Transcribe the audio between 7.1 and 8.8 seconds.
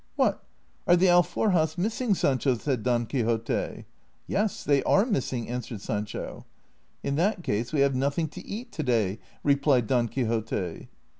that case we have nothing to eat